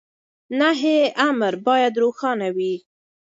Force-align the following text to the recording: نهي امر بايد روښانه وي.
نهي 0.59 0.97
امر 1.29 1.53
بايد 1.65 1.93
روښانه 2.03 2.47
وي. 2.57 2.73